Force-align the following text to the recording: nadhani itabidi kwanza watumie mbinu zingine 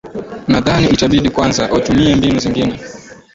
nadhani 0.47 0.87
itabidi 0.89 1.29
kwanza 1.29 1.69
watumie 1.73 2.15
mbinu 2.15 2.39
zingine 2.39 2.79